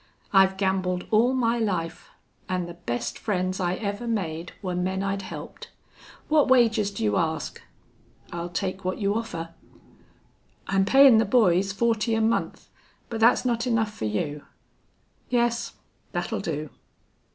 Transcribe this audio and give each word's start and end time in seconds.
"I've 0.33 0.57
gambled 0.57 1.05
all 1.11 1.31
my 1.35 1.59
life. 1.59 2.09
An' 2.49 2.65
the 2.65 2.73
best 2.73 3.19
friends 3.19 3.59
I 3.59 3.75
ever 3.75 4.07
made 4.07 4.51
were 4.63 4.73
men 4.73 5.03
I'd 5.03 5.21
helped.... 5.21 5.69
What 6.27 6.47
wages 6.47 6.89
do 6.89 7.03
you 7.03 7.17
ask?" 7.17 7.61
"I'll 8.33 8.49
take 8.49 8.83
what 8.83 8.97
you 8.97 9.13
offer." 9.13 9.49
"I'm 10.65 10.85
payin' 10.85 11.19
the 11.19 11.25
boys 11.25 11.71
forty 11.71 12.15
a 12.15 12.21
month, 12.21 12.67
but 13.11 13.19
thet's 13.19 13.45
not 13.45 13.67
enough 13.67 13.93
fer 13.93 14.05
you." 14.05 14.43
"Yes, 15.29 15.73
that'll 16.13 16.41
do." 16.41 16.71